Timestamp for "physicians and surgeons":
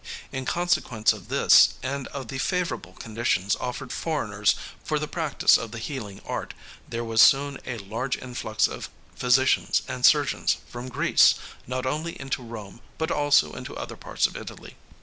9.13-10.57